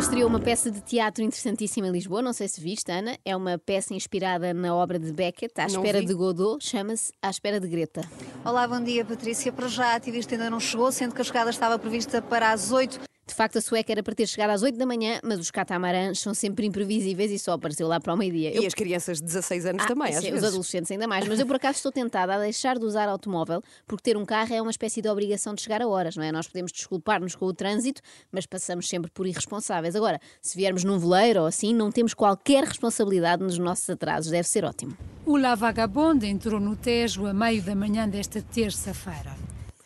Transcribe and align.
estreou 0.00 0.30
uma 0.30 0.40
peça 0.40 0.70
de 0.70 0.80
teatro 0.80 1.22
interessantíssima 1.22 1.86
em 1.86 1.92
Lisboa, 1.92 2.22
não 2.22 2.32
sei 2.32 2.48
se 2.48 2.58
viste, 2.58 2.90
Ana. 2.90 3.18
É 3.22 3.36
uma 3.36 3.58
peça 3.58 3.92
inspirada 3.92 4.54
na 4.54 4.74
obra 4.74 4.98
de 4.98 5.12
Beckett, 5.12 5.52
À 5.60 5.66
Espera 5.66 6.02
de 6.02 6.14
Godot, 6.14 6.64
chama-se 6.64 7.12
À 7.20 7.28
Espera 7.28 7.60
de 7.60 7.68
Greta. 7.68 8.00
Olá, 8.42 8.66
bom 8.66 8.82
dia, 8.82 9.04
Patrícia. 9.04 9.52
Para 9.52 9.68
já, 9.68 9.92
a 9.92 9.96
ativista 9.96 10.34
ainda 10.34 10.48
não 10.48 10.58
chegou, 10.58 10.90
sendo 10.90 11.14
que 11.14 11.20
a 11.20 11.24
chegada 11.24 11.50
estava 11.50 11.78
prevista 11.78 12.22
para 12.22 12.50
as 12.50 12.72
8. 12.72 13.09
De 13.30 13.36
facto, 13.36 13.58
a 13.58 13.60
sueca 13.60 13.92
era 13.92 14.02
para 14.02 14.12
ter 14.12 14.26
chegado 14.26 14.50
às 14.50 14.60
8 14.60 14.76
da 14.76 14.84
manhã, 14.84 15.20
mas 15.22 15.38
os 15.38 15.52
catamarãs 15.52 16.18
são 16.18 16.34
sempre 16.34 16.66
imprevisíveis 16.66 17.30
e 17.30 17.38
só 17.38 17.52
apareceu 17.52 17.86
lá 17.86 18.00
para 18.00 18.12
o 18.12 18.16
meio-dia. 18.16 18.52
Eu 18.52 18.64
E 18.64 18.66
as 18.66 18.74
crianças 18.74 19.18
de 19.18 19.24
16 19.24 19.66
anos 19.66 19.84
Ah, 19.84 19.86
também, 19.86 20.12
às 20.12 20.20
sim, 20.20 20.32
os 20.32 20.42
adolescentes 20.42 20.90
ainda 20.90 21.06
mais. 21.06 21.28
Mas 21.28 21.38
eu, 21.38 21.46
por 21.46 21.54
acaso, 21.54 21.76
estou 21.76 21.92
tentada 21.92 22.34
a 22.34 22.38
deixar 22.40 22.76
de 22.76 22.84
usar 22.84 23.08
automóvel, 23.08 23.62
porque 23.86 24.02
ter 24.02 24.16
um 24.16 24.26
carro 24.26 24.52
é 24.52 24.60
uma 24.60 24.72
espécie 24.72 25.00
de 25.00 25.08
obrigação 25.08 25.54
de 25.54 25.62
chegar 25.62 25.80
a 25.80 25.86
horas, 25.86 26.16
não 26.16 26.24
é? 26.24 26.32
Nós 26.32 26.48
podemos 26.48 26.72
desculpar-nos 26.72 27.36
com 27.36 27.46
o 27.46 27.54
trânsito, 27.54 28.02
mas 28.32 28.46
passamos 28.46 28.88
sempre 28.88 29.08
por 29.12 29.28
irresponsáveis. 29.28 29.94
Agora, 29.94 30.20
se 30.42 30.56
viermos 30.56 30.82
num 30.82 30.98
veleiro 30.98 31.42
ou 31.42 31.46
assim, 31.46 31.72
não 31.72 31.92
temos 31.92 32.14
qualquer 32.14 32.64
responsabilidade 32.64 33.44
nos 33.44 33.58
nossos 33.58 33.88
atrasos. 33.88 34.32
Deve 34.32 34.48
ser 34.48 34.64
ótimo. 34.64 34.98
O 35.24 35.36
La 35.36 35.54
Vagabonde 35.54 36.26
entrou 36.26 36.58
no 36.58 36.74
Tejo 36.74 37.26
a 37.26 37.32
meio 37.32 37.62
da 37.62 37.76
manhã 37.76 38.08
desta 38.08 38.42
terça-feira. 38.42 39.36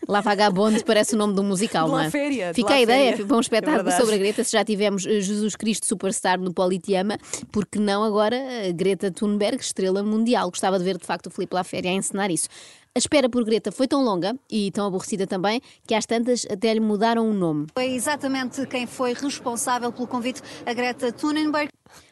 La 0.09 0.21
Vagabonde 0.21 0.85
parece 0.85 1.15
o 1.15 1.19
nome 1.19 1.35
de 1.35 1.41
um 1.41 1.45
musical, 1.45 1.87
De 1.87 1.93
não 1.93 2.01
é? 2.01 2.11
Féria, 2.11 2.53
Fica 2.55 2.75
a 2.75 2.81
ideia 2.81 3.11
Féria. 3.13 3.27
para 3.27 3.37
um 3.37 3.39
É 3.39 3.43
espetáculo 3.43 3.77
verdade. 3.85 4.01
sobre 4.01 4.15
a 4.15 4.19
Greta. 4.19 4.45
Se 4.45 4.53
já 4.53 4.65
tivemos 4.65 5.07
eh, 5.07 5.21
Jesus 5.21 5.57
Cristo 5.57 5.87
Superstar 5.87 6.39
no 6.41 6.53
Politeama, 6.53 7.19
porque 7.51 7.79
não 7.79 8.03
agora 8.05 8.37
a 8.69 8.73
Greta 8.73 9.11
Thunberg, 9.11 9.61
estrela 9.63 10.03
mundial? 10.03 10.51
Gostava 10.51 10.79
de 10.79 10.85
ver 10.85 10.99
de 10.99 11.07
facto 11.07 11.27
o 11.27 11.31
Filipe 11.31 11.55
La 11.55 11.65
Féria 11.65 11.91
a 11.91 11.95
encenar 11.95 12.31
isso. 12.31 12.49
A 12.97 12.99
espera 12.99 13.29
por 13.29 13.43
Greta 13.45 13.73
foi 13.73 13.89
tão 13.89 14.05
longa 14.05 14.37
e 14.49 14.71
tão 14.71 14.87
aborrecida 14.87 15.27
também 15.27 15.61
que 15.85 15.95
às 15.95 16.07
tantas 16.07 16.47
até 16.49 16.73
lhe 16.73 16.79
mudaram 16.79 17.29
o 17.29 17.33
nome. 17.33 17.67
Foi 17.75 17.87
exatamente 17.87 18.65
quem 18.67 18.87
foi 18.87 19.15
responsável 19.15 19.91
pelo 19.91 20.07
convite 20.07 20.41
a 20.65 20.73
Greta 20.73 21.11
Thunberg. 21.11 21.71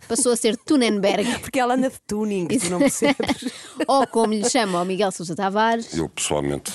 Passou 0.09 0.33
a 0.33 0.37
ser 0.37 0.57
Thunenberg, 0.57 1.25
Porque 1.41 1.59
ela 1.61 1.75
anda 1.75 1.89
de 1.89 2.01
tuning, 2.07 2.47
tu 2.49 2.69
não 2.71 2.79
percebes? 2.81 3.45
ou 3.87 4.07
como 4.09 4.33
lhe 4.35 4.49
chama 4.49 4.83
o 4.83 4.85
Miguel 4.85 5.13
Sousa 5.13 5.35
Tavares. 5.37 5.97
Eu 5.97 6.09
pessoalmente 6.09 6.73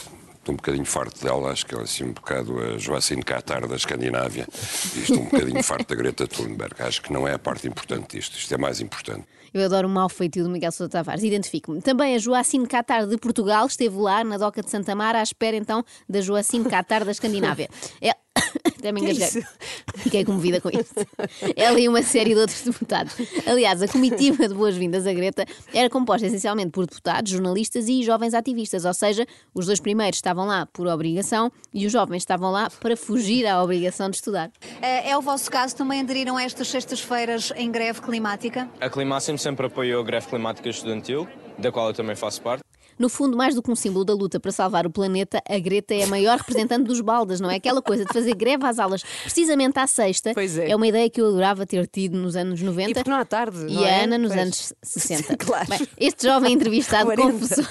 estou 0.47 0.53
um 0.53 0.57
bocadinho 0.57 0.85
farto 0.85 1.23
dela, 1.23 1.51
acho 1.51 1.65
que 1.65 1.73
ela 1.73 1.83
é 1.83 1.85
assim 1.85 2.05
um 2.05 2.13
bocado 2.13 2.57
a 2.59 2.77
Joacine 2.77 3.21
Catar 3.21 3.67
da 3.67 3.75
Escandinávia 3.75 4.47
e 4.95 4.99
estou 4.99 5.19
um 5.19 5.25
bocadinho 5.25 5.61
farto 5.61 5.89
da 5.89 5.95
Greta 5.95 6.25
Thunberg. 6.25 6.81
Acho 6.81 7.01
que 7.01 7.11
não 7.11 7.27
é 7.27 7.33
a 7.33 7.39
parte 7.39 7.67
importante 7.67 8.17
disto, 8.17 8.37
isto 8.37 8.53
é 8.53 8.57
mais 8.57 8.79
importante. 8.79 9.25
Eu 9.53 9.65
adoro 9.65 9.87
o 9.87 9.91
mau 9.91 10.07
feitio 10.07 10.43
do 10.43 10.49
Miguel 10.49 10.71
Sousa 10.71 10.89
Tavares, 10.89 11.23
identifico-me. 11.23 11.81
Também 11.81 12.15
a 12.15 12.19
Joacine 12.19 12.67
Catar 12.67 13.05
de 13.05 13.17
Portugal 13.17 13.65
esteve 13.65 13.97
lá 13.97 14.23
na 14.23 14.37
Doca 14.37 14.61
de 14.61 14.69
Santa 14.69 14.95
Mara 14.95 15.19
à 15.19 15.23
espera 15.23 15.57
então 15.57 15.83
da 16.07 16.21
Joacine 16.21 16.65
Catar 16.65 17.03
da 17.03 17.11
Escandinávia. 17.11 17.69
É... 18.01 18.15
Até 18.77 18.91
me 18.91 19.01
é 19.01 19.11
engasguei. 19.11 19.43
Fiquei 19.95 20.25
comovida 20.25 20.61
com 20.61 20.69
isso. 20.69 20.93
Ela 21.55 21.79
e 21.79 21.87
uma 21.87 22.03
série 22.03 22.33
de 22.33 22.39
outros 22.39 22.61
deputados. 22.61 23.15
Aliás, 23.45 23.81
a 23.81 23.87
comitiva 23.87 24.47
de 24.47 24.53
boas-vindas 24.53 25.07
a 25.07 25.13
Greta 25.13 25.45
era 25.73 25.89
composta 25.89 26.27
essencialmente 26.27 26.71
por 26.71 26.85
deputados, 26.85 27.31
jornalistas 27.31 27.87
e 27.87 28.03
jovens 28.03 28.33
ativistas, 28.33 28.85
ou 28.85 28.93
seja, 28.93 29.25
os 29.53 29.65
dois 29.65 29.79
primeiros 29.79 30.17
estavam 30.17 30.45
lá 30.45 30.65
por 30.67 30.87
obrigação 30.87 31.51
e 31.73 31.85
os 31.85 31.91
jovens 31.91 32.19
estavam 32.19 32.51
lá 32.51 32.69
para 32.69 32.95
fugir 32.95 33.45
à 33.45 33.61
obrigação 33.63 34.09
de 34.09 34.17
estudar. 34.17 34.51
Eh, 34.81 35.09
É 35.09 35.17
o 35.17 35.21
vosso 35.21 35.49
caso, 35.49 35.75
também 35.75 36.01
aderiram 36.01 36.37
a 36.37 36.43
estas 36.43 36.67
sextas-feiras 36.67 37.51
em 37.55 37.71
greve 37.71 38.01
climática. 38.01 38.69
A 38.79 38.89
Climáximo 38.89 39.37
sempre 39.37 39.65
apoiou 39.67 40.01
a 40.01 40.05
greve 40.05 40.27
climática 40.27 40.69
estudantil, 40.69 41.27
da 41.57 41.71
qual 41.71 41.87
eu 41.87 41.93
também 41.93 42.15
faço 42.15 42.41
parte. 42.41 42.66
No 42.99 43.09
fundo, 43.09 43.37
mais 43.37 43.53
do 43.55 43.61
que 43.61 43.69
um 43.71 43.75
símbolo 43.75 44.03
da 44.03 44.13
luta 44.13 44.39
para 44.39 44.51
salvar 44.51 44.85
o 44.85 44.89
planeta, 44.89 45.41
a 45.47 45.59
Greta 45.59 45.93
é 45.93 46.03
a 46.03 46.07
maior 46.07 46.37
representante 46.37 46.83
dos 46.85 46.99
baldas, 47.01 47.39
não 47.39 47.49
é? 47.49 47.55
Aquela 47.55 47.81
coisa 47.81 48.05
de 48.05 48.13
fazer 48.13 48.33
greve 48.35 48.65
às 48.65 48.79
aulas 48.79 49.03
precisamente 49.23 49.77
à 49.79 49.85
sexta. 49.87 50.33
Pois 50.33 50.57
é. 50.57 50.75
uma 50.75 50.87
ideia 50.87 51.09
que 51.09 51.21
eu 51.21 51.27
adorava 51.27 51.65
ter 51.65 51.85
tido 51.87 52.17
nos 52.17 52.35
anos 52.35 52.61
90. 52.61 52.89
E 52.89 52.93
porque 52.93 53.09
não 53.09 53.17
há 53.17 53.25
tarde, 53.25 53.57
E 53.67 53.73
não 53.75 53.83
a 53.83 53.87
é? 53.87 54.03
Ana 54.03 54.17
nos 54.17 54.31
Pois. 54.33 54.41
anos 54.41 54.73
60. 54.83 55.37
Claro. 55.47 55.67
Bem, 55.69 55.87
este 55.97 56.23
jovem 56.27 56.53
entrevistado 56.53 57.05
40. 57.15 57.31
confessou. 57.31 57.65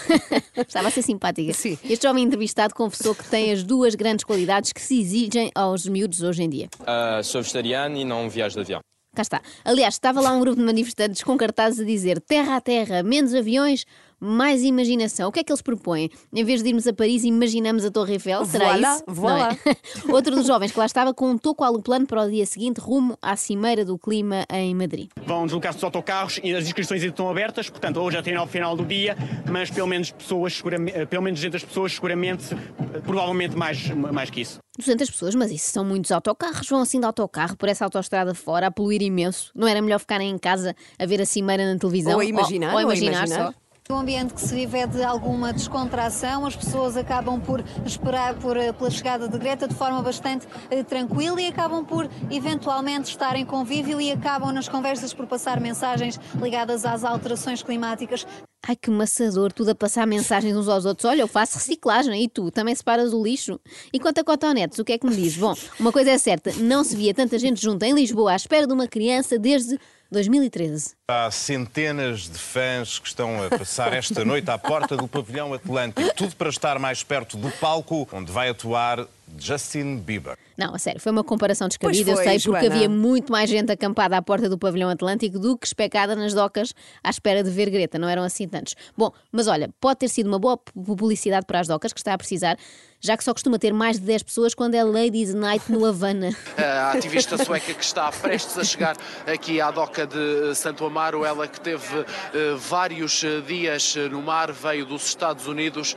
Estava 0.67 0.89
a 0.89 0.91
ser 0.91 1.03
simpática. 1.03 1.53
Sim. 1.53 1.79
Este 1.85 2.05
jovem 2.07 2.25
entrevistado 2.25 2.75
confessou 2.75 3.15
que 3.15 3.25
tem 3.29 3.53
as 3.53 3.63
duas 3.63 3.95
grandes 3.95 4.25
qualidades 4.25 4.73
que 4.73 4.81
se 4.81 5.01
exigem 5.01 5.51
aos 5.55 5.87
miúdos 5.87 6.23
hoje 6.23 6.43
em 6.43 6.49
dia. 6.49 6.69
Ah, 6.87 7.21
sou 7.23 7.41
vegetariano 7.43 7.97
e 7.97 8.05
não 8.05 8.29
viajo 8.31 8.55
de 8.55 8.61
avião. 8.61 8.81
Cá 9.15 9.23
está. 9.23 9.41
Aliás, 9.65 9.95
estava 9.95 10.21
lá 10.21 10.31
um 10.33 10.41
grupo 10.41 10.59
de 10.59 10.63
manifestantes 10.63 11.23
com 11.23 11.37
cartazes 11.39 11.81
a 11.81 11.85
dizer 11.85 12.21
terra 12.21 12.57
a 12.57 12.61
terra, 12.61 13.03
menos 13.03 13.35
aviões, 13.35 13.87
mais 14.21 14.63
imaginação. 14.63 15.29
O 15.29 15.33
que 15.33 15.41
é 15.41 15.45
que 15.45 15.53
eles 15.53 15.63
propõem? 15.63 16.11
Em 16.35 16.45
vez 16.45 16.63
de 16.63 16.69
irmos 16.69 16.87
a 16.87 16.93
Paris, 16.93 17.25
imaginamos 17.25 17.85
a 17.85 17.91
Torre 17.91 18.15
Eiffel? 18.15 18.45
Será 18.45 18.67
Voilà, 18.67 18.95
isso? 18.95 19.05
voilà. 19.07 19.49
Não 19.65 19.73
é? 19.73 19.77
Outro 20.15 20.35
dos 20.37 20.47
jovens 20.47 20.73
que 20.73 20.79
lá 20.79 20.87
estava 20.87 21.13
contou 21.13 21.55
qual 21.55 21.75
o 21.75 21.83
plano 21.83 22.07
para 22.07 22.23
o 22.23 22.31
dia 22.31 22.47
seguinte 22.47 22.79
rumo 22.81 23.17
à 23.21 23.37
Cimeira 23.37 23.85
do 23.85 23.99
Clima 23.99 24.45
em 24.51 24.75
Madrid. 24.75 25.09
Vão 25.25 25.45
deslocar-se 25.45 25.79
os 25.79 25.85
autocarros 25.85 26.41
e 26.43 26.55
as 26.55 26.65
inscrições 26.67 27.03
ainda 27.03 27.13
estão 27.13 27.29
abertas, 27.31 27.69
portanto, 27.69 27.99
hoje 28.01 28.17
até 28.17 28.35
ao 28.35 28.47
final 28.47 28.77
do 28.77 28.85
dia, 28.85 29.17
mas 29.51 29.71
pelo 29.71 29.87
menos 29.87 30.11
pessoas, 30.11 30.55
seguramente, 30.55 31.07
pelo 31.07 31.23
menos 31.23 31.39
200 31.41 31.65
pessoas, 31.65 31.93
seguramente, 31.93 32.55
eh, 32.55 33.01
provavelmente 33.01 33.57
mais, 33.57 33.89
mais 33.91 34.31
que 34.31 34.41
isso. 34.41 34.59
200 34.79 35.11
pessoas, 35.11 35.35
mas 35.35 35.51
isso 35.51 35.71
são 35.71 35.85
muitos 35.85 36.11
autocarros. 36.13 36.69
Vão 36.69 36.81
assim 36.81 37.01
de 37.01 37.07
autocarro 37.07 37.57
por 37.57 37.69
essa 37.69 37.85
autoestrada 37.85 38.35
fora 38.35 38.67
a 38.67 38.71
poluir 38.71 39.01
imenso. 39.03 39.51
Não 39.55 39.67
era 39.67 39.81
melhor 39.81 39.99
ficarem 39.99 40.29
em 40.31 40.37
casa 40.39 40.75
a 40.99 41.07
ver 41.07 41.21
a 41.21 41.25
Cimeira 41.27 41.73
na 41.73 41.79
televisão? 41.79 42.13
Ou 42.15 42.21
a 42.21 42.25
imaginar, 42.25 42.69
ou, 42.69 42.73
ou 42.75 42.79
a 42.79 42.83
imaginar, 42.83 43.27
imaginar. 43.27 43.53
só? 43.53 43.66
O 43.89 43.95
ambiente 43.95 44.35
que 44.35 44.41
se 44.41 44.53
vive 44.53 44.79
é 44.79 44.87
de 44.87 45.01
alguma 45.05 45.53
descontração, 45.53 46.45
as 46.45 46.57
pessoas 46.57 46.97
acabam 46.97 47.41
por 47.41 47.63
esperar 47.85 48.35
por, 48.35 48.57
eh, 48.57 48.73
pela 48.73 48.91
chegada 48.91 49.29
de 49.29 49.39
Greta 49.39 49.69
de 49.69 49.77
forma 49.77 50.03
bastante 50.03 50.45
eh, 50.73 50.83
tranquila 50.83 51.41
e 51.41 51.47
acabam 51.47 51.85
por 51.85 52.11
eventualmente 52.29 53.11
estar 53.11 53.37
em 53.37 53.47
convívio 53.47 54.01
e 54.01 54.11
acabam 54.11 54.53
nas 54.53 54.69
conversas 54.69 55.15
por 55.15 55.29
passar 55.29 55.61
mensagens 55.61 56.19
ligadas 56.43 56.85
às 56.85 57.05
alterações 57.05 57.63
climáticas. 57.63 58.27
Ai, 58.67 58.75
que 58.75 58.91
maçador, 58.91 59.53
tudo 59.53 59.71
a 59.71 59.75
passar 59.77 60.05
mensagens 60.05 60.57
uns 60.57 60.67
aos 60.67 60.85
outros. 60.85 61.09
Olha, 61.09 61.21
eu 61.21 61.29
faço 61.29 61.57
reciclagem 61.57 62.25
e 62.25 62.29
tu 62.29 62.51
também 62.51 62.75
separas 62.75 63.13
o 63.13 63.23
lixo. 63.23 63.61
E 63.93 64.01
quanto 64.01 64.19
a 64.19 64.25
cotonetes, 64.25 64.81
o 64.81 64.85
que 64.85 64.95
é 64.95 64.99
que 64.99 65.07
me 65.07 65.15
diz? 65.15 65.37
Bom, 65.37 65.55
uma 65.79 65.93
coisa 65.93 66.11
é 66.11 66.19
certa, 66.19 66.53
não 66.55 66.83
se 66.83 66.97
via 66.97 67.15
tanta 67.15 67.39
gente 67.39 67.63
junta 67.63 67.87
em 67.87 67.95
Lisboa 67.95 68.33
à 68.33 68.37
espera 68.37 68.67
de 68.67 68.73
uma 68.73 68.89
criança 68.89 69.39
desde 69.39 69.79
2013. 70.17 70.95
Há 71.09 71.31
centenas 71.31 72.23
de 72.23 72.39
fãs 72.39 72.99
que 72.99 73.07
estão 73.07 73.45
a 73.45 73.51
passar 73.51 73.93
esta 73.93 74.25
noite 74.25 74.51
à 74.51 74.57
porta 74.57 74.97
do 74.97 75.07
pavilhão 75.07 75.53
Atlântico, 75.53 76.01
tudo 76.15 76.35
para 76.37 76.49
estar 76.49 76.79
mais 76.79 77.03
perto 77.03 77.37
do 77.37 77.51
palco 77.51 78.09
onde 78.11 78.33
vai 78.33 78.49
atuar 78.49 79.07
Justin 79.39 79.97
Bieber. 79.99 80.37
Não, 80.57 80.75
a 80.75 80.79
sério, 80.79 81.01
foi 81.01 81.13
uma 81.13 81.23
comparação 81.25 81.69
descabida, 81.69 82.05
Pois 82.05 82.09
eu 82.09 82.15
foi, 82.17 82.25
sei, 82.25 82.51
porque 82.53 82.67
Joana. 82.67 82.75
havia 82.77 82.89
muito 82.89 83.31
mais 83.31 83.51
gente 83.51 83.71
acampada 83.71 84.17
à 84.17 84.23
porta 84.23 84.49
do 84.49 84.57
pavilhão 84.57 84.89
Atlântico 84.89 85.39
do 85.39 85.57
que 85.59 85.67
especada 85.67 86.17
nas 86.17 86.33
docas 86.33 86.73
à 87.05 87.11
espera 87.11 87.43
de 87.43 87.51
ver 87.51 87.69
Greta, 87.71 87.99
não 87.99 88.09
eram 88.09 88.23
assim 88.23 88.49
tantos. 88.49 88.75
Bom, 88.97 89.11
mas 89.31 89.47
olha, 89.49 89.69
pode 89.81 89.99
ter 89.99 90.09
sido 90.09 90.27
uma 90.29 90.39
boa 90.39 90.57
pu- 90.57 90.73
publicidade 90.97 91.45
para 91.47 91.61
as 91.61 91.69
docas, 91.69 91.93
que 91.93 91.99
está 92.01 92.15
a 92.15 92.19
precisar, 92.19 92.57
já 93.01 93.17
que 93.17 93.23
só 93.25 93.33
costuma 93.33 93.59
ter 93.59 93.73
mais 93.75 93.99
de 94.01 94.07
10 94.07 94.23
pessoas 94.23 94.55
quando 94.55 94.75
é 94.75 94.83
Ladies 94.83 95.35
Night 95.35 95.71
no 95.71 95.85
Havana. 95.85 96.31
a 96.57 96.93
ativista 96.93 97.37
sueca 97.37 97.75
que 97.75 97.85
está 97.85 98.11
prestes 98.11 98.57
a 98.57 98.65
chegar 98.65 98.97
aqui 99.27 99.61
à 99.61 99.71
doca 99.71 100.07
de 100.07 100.55
Santo 100.55 100.85
Amaro, 100.87 101.25
ela 101.25 101.47
que 101.47 101.61
teve 101.61 101.99
eh, 102.33 102.55
vários 102.57 103.23
eh, 103.23 103.41
dias 103.43 103.95
eh, 103.97 104.09
no 104.09 104.23
mar, 104.23 104.51
veio 104.53 104.87
dos 104.87 105.05
Estados 105.07 105.47
Unidos. 105.47 105.95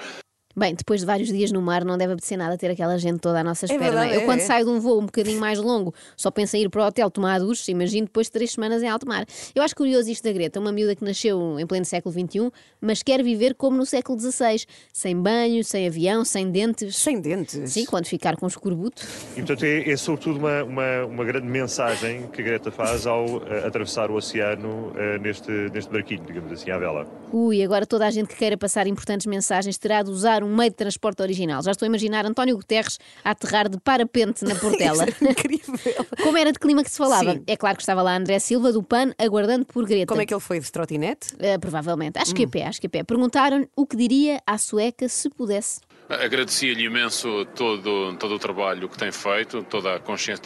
Bem, 0.59 0.75
depois 0.75 0.99
de 0.99 1.05
vários 1.05 1.29
dias 1.29 1.53
no 1.53 1.61
mar, 1.61 1.85
não 1.85 1.97
deve 1.97 2.11
apetecer 2.11 2.37
nada 2.37 2.57
ter 2.57 2.69
aquela 2.69 2.97
gente 2.97 3.19
toda 3.19 3.39
à 3.39 3.43
nossa 3.45 3.65
espera. 3.65 3.79
não 3.79 3.91
verdade, 3.91 4.11
é? 4.11 4.17
Eu, 4.17 4.21
é, 4.23 4.25
quando 4.25 4.41
é. 4.41 4.43
saio 4.43 4.65
de 4.65 4.71
um 4.71 4.77
voo 4.77 4.99
um 4.99 5.05
bocadinho 5.05 5.39
mais 5.39 5.57
longo, 5.57 5.93
só 6.17 6.29
penso 6.29 6.57
em 6.57 6.63
ir 6.63 6.69
para 6.69 6.83
o 6.83 6.85
hotel 6.85 7.09
tomar 7.09 7.35
a 7.35 7.39
duche, 7.39 7.71
imagino 7.71 8.07
depois 8.07 8.27
de 8.27 8.33
três 8.33 8.51
semanas 8.51 8.83
em 8.83 8.89
alto 8.89 9.07
mar. 9.07 9.25
Eu 9.55 9.63
acho 9.63 9.73
curioso 9.73 10.11
isto 10.11 10.21
da 10.21 10.33
Greta, 10.33 10.59
uma 10.59 10.73
miúda 10.73 10.97
que 10.97 11.03
nasceu 11.05 11.57
em 11.57 11.65
pleno 11.65 11.85
século 11.85 12.13
XXI, 12.13 12.51
mas 12.81 13.01
quer 13.01 13.23
viver 13.23 13.55
como 13.55 13.77
no 13.77 13.85
século 13.85 14.19
XVI, 14.19 14.65
sem 14.91 15.15
banho, 15.15 15.63
sem 15.63 15.87
avião, 15.87 16.25
sem 16.25 16.51
dentes. 16.51 16.97
Sem 16.97 17.21
dentes. 17.21 17.71
Sim, 17.71 17.85
quando 17.85 18.07
ficar 18.07 18.35
com 18.35 18.45
escorbuto. 18.45 19.01
E, 19.31 19.35
portanto, 19.35 19.63
é, 19.63 19.89
é 19.89 19.95
sobretudo 19.95 20.39
uma, 20.39 20.61
uma, 20.65 21.05
uma 21.05 21.23
grande 21.23 21.47
mensagem 21.47 22.27
que 22.33 22.41
a 22.41 22.43
Greta 22.43 22.69
faz 22.69 23.07
ao 23.07 23.25
eh, 23.47 23.65
atravessar 23.65 24.11
o 24.11 24.15
oceano 24.15 24.91
eh, 24.97 25.19
neste, 25.19 25.49
neste 25.71 25.89
barquinho, 25.89 26.25
digamos 26.25 26.51
assim, 26.51 26.69
à 26.69 26.77
vela. 26.77 27.07
Ui, 27.31 27.63
agora 27.63 27.85
toda 27.85 28.05
a 28.05 28.11
gente 28.11 28.27
que 28.27 28.35
queira 28.35 28.57
passar 28.57 28.87
importantes 28.87 29.25
mensagens 29.25 29.77
terá 29.77 30.03
de 30.03 30.09
usar 30.09 30.43
um 30.43 30.48
meio 30.49 30.69
de 30.69 30.75
transporte 30.75 31.21
original. 31.21 31.61
Já 31.61 31.71
estou 31.71 31.85
a 31.85 31.89
imaginar 31.89 32.25
António 32.25 32.55
Guterres 32.55 32.99
a 33.23 33.31
aterrar 33.31 33.69
de 33.69 33.79
parapente 33.79 34.43
na 34.45 34.55
Portela. 34.55 35.05
Incrível. 35.21 35.75
Como 36.21 36.37
era 36.37 36.51
de 36.51 36.59
clima 36.59 36.83
que 36.83 36.91
se 36.91 36.97
falava? 36.97 37.33
Sim. 37.33 37.43
É 37.47 37.55
claro 37.55 37.77
que 37.77 37.83
estava 37.83 38.01
lá 38.01 38.15
André 38.15 38.39
Silva 38.39 38.71
do 38.71 38.83
PAN 38.83 39.13
aguardando 39.17 39.65
por 39.65 39.85
Greta. 39.85 40.07
Como 40.07 40.21
é 40.21 40.25
que 40.25 40.33
ele 40.33 40.41
foi 40.41 40.59
de 40.59 40.71
trotinete? 40.71 41.33
Uh, 41.35 41.59
provavelmente. 41.59 42.17
Acho 42.19 42.33
que 42.33 42.43
é 42.43 42.47
pé, 42.47 42.65
acho 42.65 42.79
que 42.81 42.87
é 42.87 42.89
pé. 42.89 43.03
Perguntaram 43.03 43.67
o 43.75 43.85
que 43.85 43.95
diria 43.95 44.41
à 44.45 44.57
sueca 44.57 45.07
se 45.07 45.29
pudesse. 45.29 45.79
Agradecia-lhe 46.09 46.83
imenso 46.85 47.45
todo, 47.55 48.15
todo 48.17 48.33
o 48.35 48.39
trabalho 48.39 48.89
que 48.89 48.97
tem 48.97 49.11
feito, 49.11 49.61
toda 49.63 49.95
a 49.95 49.99
consciência 49.99 50.41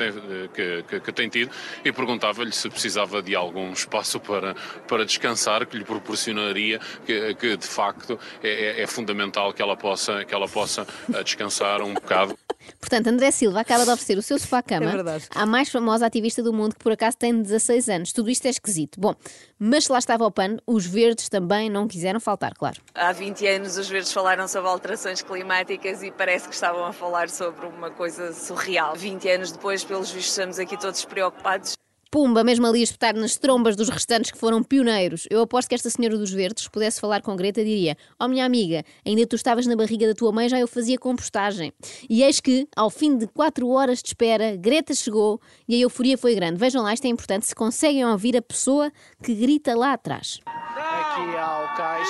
que, 0.53 0.83
que- 0.83 0.99
que 0.99 1.11
tem 1.13 1.29
tido 1.29 1.51
e 1.85 1.91
perguntava-lhe 1.91 2.51
se 2.51 2.69
precisava 2.69 3.21
de 3.21 3.33
algum 3.33 3.71
espaço 3.71 4.19
para, 4.19 4.53
para 4.87 5.05
descansar, 5.05 5.65
que 5.65 5.77
lhe 5.77 5.85
proporcionaria, 5.85 6.79
que, 7.05 7.33
que 7.35 7.55
de 7.55 7.67
facto 7.67 8.19
é, 8.43 8.49
é- 8.79 8.81
é 8.81 8.87
fundamental 8.87 9.53
que 9.53 9.61
ela 9.61 9.77
possa, 9.77 10.25
que 10.25 10.35
ela 10.35 10.49
possa 10.49 10.85
eh, 11.13 11.23
descansar 11.23 11.81
um 11.81 11.93
bocado. 11.93 12.37
Portanto, 12.79 13.07
André 13.07 13.31
Silva 13.31 13.61
acaba 13.61 13.85
de 13.85 13.91
oferecer 13.91 14.17
o 14.17 14.21
seu 14.21 14.37
sofá-cama 14.39 14.91
É 14.91 15.39
à 15.39 15.45
mais 15.45 15.69
famosa 15.69 16.05
ativista 16.05 16.41
do 16.41 16.53
mundo, 16.53 16.75
que 16.75 16.83
por 16.83 16.91
acaso 16.91 17.17
tem 17.17 17.41
16 17.41 17.89
anos. 17.89 18.13
Tudo 18.13 18.29
isto 18.29 18.45
é 18.45 18.49
esquisito. 18.49 18.99
Bom, 18.99 19.15
mas 19.57 19.85
se 19.85 19.91
lá 19.91 19.99
estava 19.99 20.25
o 20.25 20.31
pano, 20.31 20.59
os 20.65 20.85
verdes 20.85 21.29
também 21.29 21.69
não 21.69 21.87
quiseram 21.87 22.19
faltar, 22.19 22.53
claro. 22.53 22.81
Há 22.93 23.11
20 23.11 23.47
anos 23.47 23.77
os 23.77 23.87
verdes 23.87 24.11
falaram 24.11 24.47
sobre 24.47 24.69
alterações 24.69 25.21
climáticas 25.21 26.03
e 26.03 26.11
parece 26.11 26.47
que 26.47 26.53
estavam 26.53 26.85
a 26.85 26.93
falar 26.93 27.29
sobre 27.29 27.65
uma 27.65 27.91
coisa 27.91 28.33
surreal. 28.33 28.95
20 28.95 29.29
anos 29.29 29.51
depois, 29.51 29.83
pelos 29.83 30.11
vistos, 30.11 30.31
estamos 30.31 30.59
aqui 30.59 30.77
todos 30.79 31.03
preocupados. 31.05 31.73
Pumba, 32.13 32.43
mesmo 32.43 32.67
ali 32.67 32.81
a 32.81 32.83
espetar 32.83 33.15
nas 33.15 33.37
trombas 33.37 33.75
dos 33.75 33.89
restantes 33.89 34.29
que 34.29 34.37
foram 34.37 34.61
pioneiros. 34.61 35.25
Eu 35.31 35.41
aposto 35.41 35.67
que 35.67 35.73
esta 35.73 35.89
senhora 35.89 36.15
dos 36.15 36.31
verdes, 36.31 36.65
se 36.65 36.69
pudesse 36.69 37.01
falar 37.01 37.23
com 37.23 37.35
Greta, 37.35 37.65
diria: 37.65 37.97
Oh, 38.19 38.27
minha 38.27 38.45
amiga, 38.45 38.83
ainda 39.03 39.25
tu 39.25 39.35
estavas 39.35 39.65
na 39.65 39.75
barriga 39.75 40.05
da 40.05 40.13
tua 40.13 40.31
mãe, 40.31 40.47
já 40.47 40.59
eu 40.59 40.67
fazia 40.67 40.95
compostagem. 40.99 41.73
E 42.07 42.21
eis 42.21 42.39
que, 42.39 42.67
ao 42.75 42.91
fim 42.91 43.17
de 43.17 43.25
quatro 43.25 43.67
horas 43.67 44.03
de 44.03 44.09
espera, 44.09 44.55
Greta 44.55 44.93
chegou 44.93 45.41
e 45.67 45.73
a 45.73 45.79
euforia 45.79 46.15
foi 46.15 46.35
grande. 46.35 46.59
Vejam 46.59 46.83
lá, 46.83 46.93
isto 46.93 47.05
é 47.05 47.09
importante, 47.09 47.47
se 47.47 47.55
conseguem 47.55 48.05
ouvir 48.05 48.37
a 48.37 48.43
pessoa 48.43 48.91
que 49.23 49.33
grita 49.33 49.75
lá 49.75 49.93
atrás. 49.93 50.39
Aqui 50.45 51.35
ao 51.35 51.75
cais, 51.75 52.09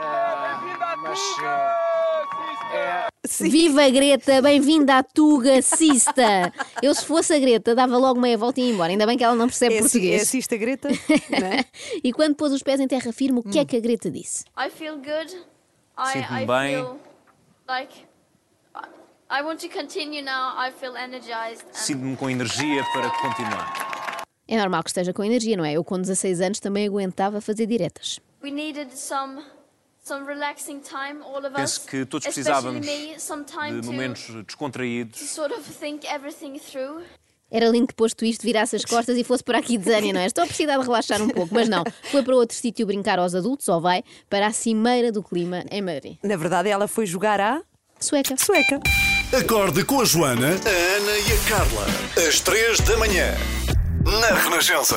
eh, 0.00 0.96
mas 1.02 1.18
é 2.72 3.06
Viva 3.40 3.88
Greta, 3.90 4.42
bem-vinda 4.42 4.98
à 4.98 5.02
Tuga 5.02 5.60
Cista! 5.62 6.52
Eu, 6.82 6.94
se 6.94 7.04
fosse 7.04 7.32
a 7.34 7.38
Greta, 7.38 7.74
dava 7.74 7.96
logo 7.96 8.20
meia 8.20 8.36
volta 8.36 8.60
e 8.60 8.64
ia 8.64 8.72
embora. 8.72 8.90
Ainda 8.90 9.06
bem 9.06 9.16
que 9.16 9.24
ela 9.24 9.34
não 9.36 9.46
percebe 9.46 9.74
É, 9.74 9.78
assi- 9.78 9.88
português. 9.90 10.20
é 10.20 10.22
assista 10.22 10.56
Greta? 10.56 10.88
não 11.30 11.46
é? 11.46 11.64
e 12.02 12.12
quando 12.12 12.34
pôs 12.34 12.52
os 12.52 12.62
pés 12.62 12.80
em 12.80 12.88
terra 12.88 13.12
firme, 13.12 13.38
o 13.40 13.42
que 13.42 13.58
é 13.58 13.64
que 13.64 13.76
a 13.76 13.80
Greta 13.80 14.10
disse? 14.10 14.44
I 14.58 14.70
feel 14.70 14.96
good. 14.96 15.36
I, 15.98 16.12
Sinto-me 16.12 16.42
I 16.42 16.46
bem. 16.46 16.74
feel 16.76 17.00
like 17.68 17.94
I 19.30 19.42
want 19.42 19.60
to 19.60 19.68
continue 19.68 20.22
now. 20.22 20.54
I 20.58 20.72
feel 20.72 20.96
energized. 20.96 21.64
and- 21.68 21.72
Sinto-me 21.74 22.16
com 22.16 22.28
energia 22.28 22.82
para 22.92 23.08
continuar. 23.10 24.24
É 24.48 24.56
normal 24.58 24.82
que 24.82 24.90
esteja 24.90 25.12
com 25.12 25.22
energia, 25.24 25.56
não 25.56 25.64
é? 25.64 25.72
Eu, 25.74 25.84
com 25.84 25.98
16 25.98 26.40
anos, 26.40 26.60
também 26.60 26.86
aguentava 26.86 27.40
fazer 27.40 27.66
diretas. 27.66 28.18
We 28.42 28.50
needed 28.50 28.92
some 28.98 29.40
Penso 31.56 31.86
que 31.86 32.04
todos 32.04 32.26
precisávamos 32.26 32.84
de 32.84 33.20
to, 33.82 33.86
momentos 33.86 34.26
to 34.26 34.42
descontraídos. 34.42 35.20
Era 37.50 37.68
lindo 37.68 37.86
que 37.86 37.94
posto 37.94 38.24
isto, 38.24 38.42
virasse 38.42 38.76
as 38.76 38.84
costas 38.84 39.16
e 39.18 39.22
fosse 39.22 39.44
para 39.44 39.58
aqui 39.58 39.76
de 39.76 39.84
Zânia, 39.84 40.12
não 40.12 40.20
é? 40.20 40.26
Estou 40.26 40.42
a 40.42 40.46
precisar 40.46 40.78
de 40.78 40.84
relaxar 40.84 41.20
um 41.20 41.28
pouco, 41.28 41.54
mas 41.54 41.68
não. 41.68 41.84
Foi 42.10 42.22
para 42.22 42.34
outro 42.34 42.56
sítio 42.56 42.86
brincar 42.86 43.18
aos 43.18 43.34
adultos, 43.34 43.68
ou 43.68 43.78
vai, 43.78 44.02
para 44.28 44.46
a 44.46 44.52
cimeira 44.52 45.12
do 45.12 45.22
clima 45.22 45.62
em 45.70 45.82
Madrid. 45.82 46.16
Na 46.22 46.36
verdade, 46.36 46.70
ela 46.70 46.88
foi 46.88 47.04
jogar 47.04 47.40
à 47.40 47.60
Sueca. 48.00 48.36
Sueca. 48.38 48.80
Acorde 49.38 49.84
com 49.84 50.00
a 50.00 50.04
Joana, 50.04 50.48
a 50.48 50.96
Ana 50.96 51.18
e 51.18 51.32
a 51.32 51.48
Carla. 51.48 51.86
Às 52.26 52.40
três 52.40 52.80
da 52.80 52.96
manhã. 52.96 53.34
Na 54.04 54.34
Renascença. 54.34 54.96